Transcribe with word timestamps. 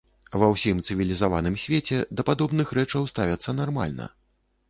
Ва 0.43 0.47
ўсім 0.53 0.77
цывілізаваным 0.93 1.57
свеце 1.65 1.99
да 2.19 2.25
падобных 2.29 2.73
рэчаў 2.79 3.07
ставяцца 3.13 3.55
нармальна. 3.61 4.09